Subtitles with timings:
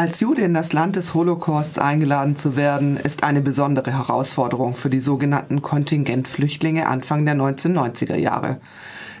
[0.00, 4.88] Als Jude in das Land des Holocausts eingeladen zu werden, ist eine besondere Herausforderung für
[4.88, 8.62] die sogenannten Kontingentflüchtlinge Anfang der 1990er Jahre.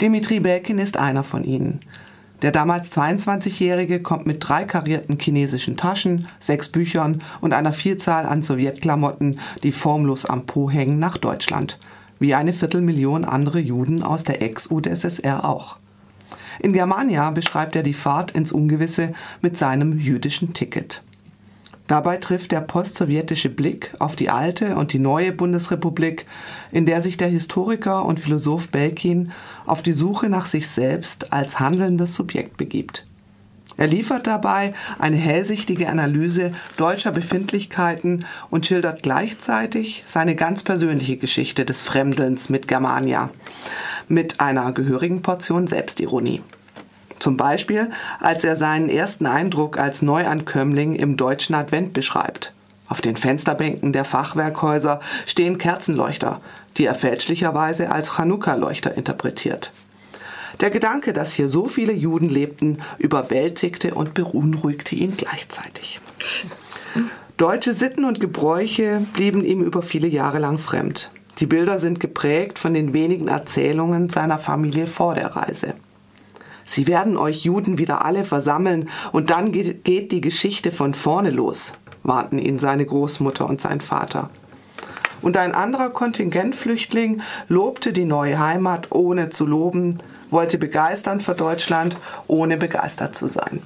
[0.00, 1.80] Dimitri Belkin ist einer von ihnen.
[2.40, 8.42] Der damals 22-Jährige kommt mit drei karierten chinesischen Taschen, sechs Büchern und einer Vielzahl an
[8.42, 11.78] Sowjetklamotten, die formlos am Po hängen, nach Deutschland.
[12.18, 15.76] Wie eine Viertelmillion andere Juden aus der Ex-UdSSR auch.
[16.62, 21.02] In Germania beschreibt er die Fahrt ins Ungewisse mit seinem jüdischen Ticket.
[21.88, 26.24] Dabei trifft der postsowjetische Blick auf die alte und die neue Bundesrepublik,
[26.70, 29.32] in der sich der Historiker und Philosoph Belkin
[29.66, 33.06] auf die Suche nach sich selbst als handelndes Subjekt begibt.
[33.76, 41.64] Er liefert dabei eine hellsichtige Analyse deutscher Befindlichkeiten und schildert gleichzeitig seine ganz persönliche Geschichte
[41.64, 43.30] des Fremdelns mit Germania
[44.08, 46.42] mit einer gehörigen Portion Selbstironie.
[47.18, 52.52] Zum Beispiel, als er seinen ersten Eindruck als Neuankömmling im deutschen Advent beschreibt.
[52.88, 56.40] Auf den Fensterbänken der Fachwerkhäuser stehen Kerzenleuchter,
[56.76, 59.70] die er fälschlicherweise als Chanukka-Leuchter interpretiert.
[60.60, 66.00] Der Gedanke, dass hier so viele Juden lebten, überwältigte und beunruhigte ihn gleichzeitig.
[67.36, 71.10] Deutsche Sitten und Gebräuche blieben ihm über viele Jahre lang fremd.
[71.38, 75.74] Die Bilder sind geprägt von den wenigen Erzählungen seiner Familie vor der Reise.
[76.64, 81.72] Sie werden euch Juden wieder alle versammeln und dann geht die Geschichte von vorne los,
[82.02, 84.30] warnten ihn seine Großmutter und sein Vater.
[85.22, 89.98] Und ein anderer Kontingentflüchtling lobte die neue Heimat ohne zu loben,
[90.30, 91.96] wollte begeistern für Deutschland,
[92.26, 93.62] ohne begeistert zu sein.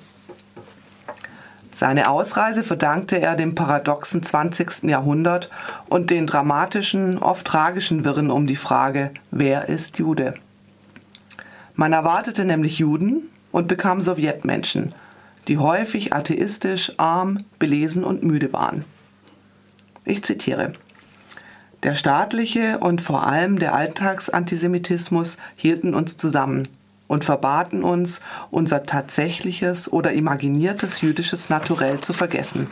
[1.78, 4.84] Seine Ausreise verdankte er dem paradoxen 20.
[4.84, 5.50] Jahrhundert
[5.90, 10.32] und den dramatischen, oft tragischen Wirren um die Frage, wer ist Jude?
[11.74, 14.94] Man erwartete nämlich Juden und bekam Sowjetmenschen,
[15.48, 18.86] die häufig atheistisch, arm, belesen und müde waren.
[20.06, 20.72] Ich zitiere.
[21.82, 26.66] Der staatliche und vor allem der Alltagsantisemitismus hielten uns zusammen,
[27.06, 32.68] und verbaten uns, unser tatsächliches oder imaginiertes jüdisches Naturell zu vergessen.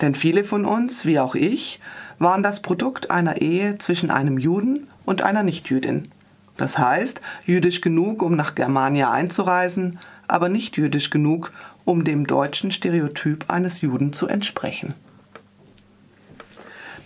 [0.00, 1.80] Denn viele von uns, wie auch ich,
[2.18, 6.10] waren das Produkt einer Ehe zwischen einem Juden und einer Nichtjüdin.
[6.56, 11.52] Das heißt, jüdisch genug, um nach Germania einzureisen, aber nicht jüdisch genug,
[11.84, 14.94] um dem deutschen Stereotyp eines Juden zu entsprechen.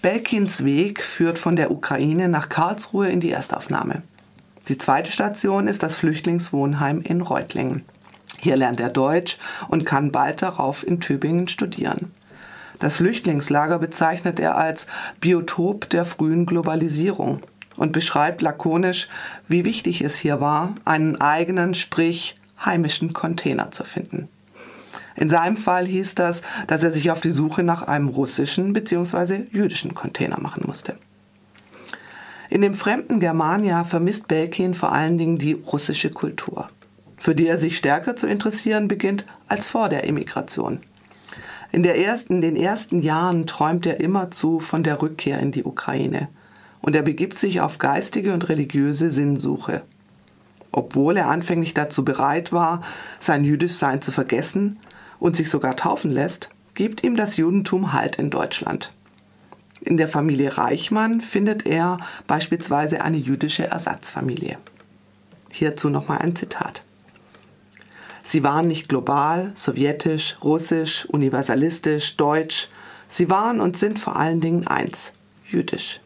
[0.02, 4.02] Belkins Weg führt von der Ukraine nach Karlsruhe in die Erstaufnahme.
[4.68, 7.84] Die zweite Station ist das Flüchtlingswohnheim in Reutlingen.
[8.38, 12.12] Hier lernt er Deutsch und kann bald darauf in Tübingen studieren.
[12.78, 14.86] Das Flüchtlingslager bezeichnet er als
[15.20, 17.40] Biotop der frühen Globalisierung
[17.76, 19.08] und beschreibt lakonisch,
[19.48, 24.28] wie wichtig es hier war, einen eigenen, sprich heimischen Container zu finden.
[25.16, 29.46] In seinem Fall hieß das, dass er sich auf die Suche nach einem russischen bzw.
[29.50, 30.96] jüdischen Container machen musste.
[32.50, 36.70] In dem fremden Germania vermisst Belkin vor allen Dingen die russische Kultur,
[37.18, 40.80] für die er sich stärker zu interessieren beginnt als vor der Emigration.
[41.72, 46.28] In, der ersten, den ersten Jahren träumt er immerzu von der Rückkehr in die Ukraine
[46.80, 49.82] und er begibt sich auf geistige und religiöse Sinnsuche.
[50.72, 52.82] Obwohl er anfänglich dazu bereit war,
[53.20, 54.78] sein Jüdischsein zu vergessen
[55.18, 58.92] und sich sogar taufen lässt, gibt ihm das Judentum Halt in Deutschland.
[59.88, 64.58] In der Familie Reichmann findet er beispielsweise eine jüdische Ersatzfamilie.
[65.50, 66.82] Hierzu nochmal ein Zitat.
[68.22, 72.68] Sie waren nicht global, sowjetisch, russisch, universalistisch, deutsch.
[73.08, 75.14] Sie waren und sind vor allen Dingen eins,
[75.46, 76.00] jüdisch.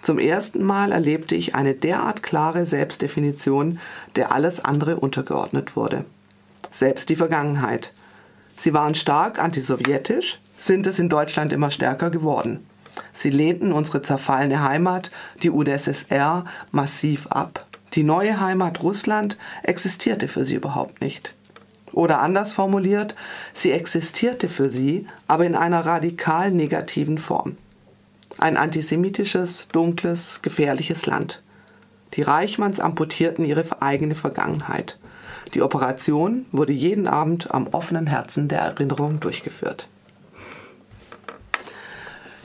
[0.00, 3.80] Zum ersten Mal erlebte ich eine derart klare Selbstdefinition,
[4.16, 6.06] der alles andere untergeordnet wurde.
[6.70, 7.92] Selbst die Vergangenheit.
[8.56, 12.64] Sie waren stark antisowjetisch, sind es in Deutschland immer stärker geworden.
[13.12, 15.10] Sie lehnten unsere zerfallene Heimat,
[15.42, 17.66] die UdSSR, massiv ab.
[17.94, 21.34] Die neue Heimat Russland existierte für sie überhaupt nicht.
[21.92, 23.16] Oder anders formuliert,
[23.52, 27.56] sie existierte für sie, aber in einer radikal negativen Form.
[28.38, 31.42] Ein antisemitisches, dunkles, gefährliches Land.
[32.14, 34.98] Die Reichmanns amputierten ihre eigene Vergangenheit.
[35.54, 39.88] Die Operation wurde jeden Abend am offenen Herzen der Erinnerung durchgeführt.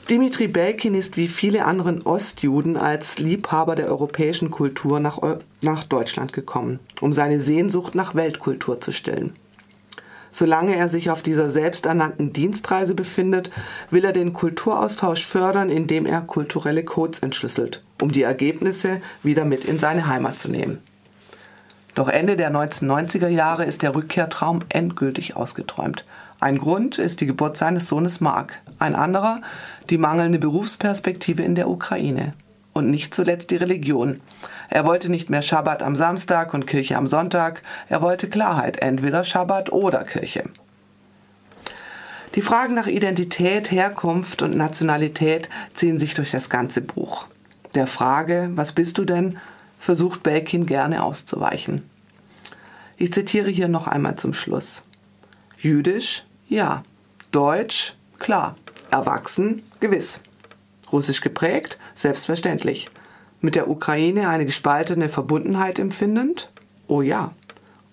[0.08, 5.18] Dimitri Belkin ist wie viele anderen Ostjuden als Liebhaber der europäischen Kultur nach,
[5.62, 9.34] nach Deutschland gekommen, um seine Sehnsucht nach Weltkultur zu stillen.
[10.30, 13.50] Solange er sich auf dieser selbsternannten Dienstreise befindet,
[13.90, 19.64] will er den Kulturaustausch fördern, indem er kulturelle Codes entschlüsselt, um die Ergebnisse wieder mit
[19.64, 20.78] in seine Heimat zu nehmen.
[21.96, 26.04] Doch Ende der 1990er Jahre ist der Rückkehrtraum endgültig ausgeträumt.
[26.46, 29.40] Ein Grund ist die Geburt seines Sohnes Mark, ein anderer
[29.90, 32.34] die mangelnde Berufsperspektive in der Ukraine
[32.72, 34.20] und nicht zuletzt die Religion.
[34.70, 39.24] Er wollte nicht mehr Schabbat am Samstag und Kirche am Sonntag, er wollte Klarheit, entweder
[39.24, 40.44] Schabbat oder Kirche.
[42.36, 47.26] Die Fragen nach Identität, Herkunft und Nationalität ziehen sich durch das ganze Buch.
[47.74, 49.38] Der Frage, was bist du denn,
[49.80, 51.90] versucht Belkin gerne auszuweichen.
[52.98, 54.84] Ich zitiere hier noch einmal zum Schluss.
[55.58, 56.25] Jüdisch?
[56.48, 56.84] Ja.
[57.32, 57.94] Deutsch?
[58.18, 58.56] Klar.
[58.90, 59.62] Erwachsen?
[59.80, 60.20] Gewiss.
[60.92, 61.78] Russisch geprägt?
[61.94, 62.88] Selbstverständlich.
[63.40, 66.50] Mit der Ukraine eine gespaltene Verbundenheit empfindend?
[66.86, 67.32] Oh ja.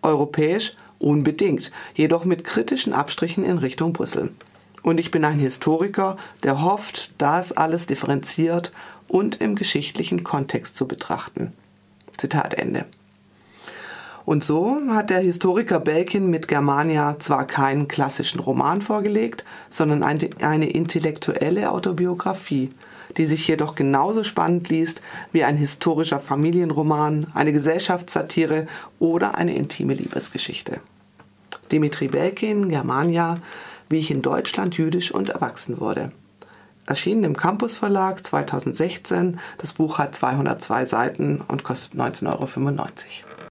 [0.02, 0.74] Europäisch?
[1.00, 4.32] Unbedingt, jedoch mit kritischen Abstrichen in Richtung Brüssel.
[4.84, 8.72] Und ich bin ein Historiker, der hofft, das alles differenziert
[9.08, 11.54] und im geschichtlichen Kontext zu betrachten.
[12.18, 12.86] Zitat Ende.
[14.26, 20.70] Und so hat der Historiker Belkin mit Germania zwar keinen klassischen Roman vorgelegt, sondern eine,
[20.70, 22.72] intellektuelle Autobiografie,
[23.18, 25.02] die sich jedoch genauso spannend liest
[25.34, 28.68] wie ein historischer Familienroman, eine Gesellschaftssatire
[29.00, 30.80] oder eine intime Liebesgeschichte.
[31.72, 33.40] Dimitri Belkin, Germania,
[33.90, 36.12] wie ich in Deutschland jüdisch und erwachsen wurde.
[36.86, 39.40] Erschienen im Campus Verlag 2016.
[39.58, 43.33] Das Buch hat 202 Seiten und kostet 19,95 Euro.